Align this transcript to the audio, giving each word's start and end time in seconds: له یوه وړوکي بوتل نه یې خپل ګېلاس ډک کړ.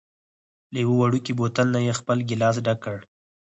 له 0.73 0.77
یوه 0.85 0.95
وړوکي 0.97 1.31
بوتل 1.39 1.67
نه 1.75 1.79
یې 1.85 1.93
خپل 1.99 2.17
ګېلاس 2.29 2.55
ډک 2.65 2.77
کړ. 2.85 2.97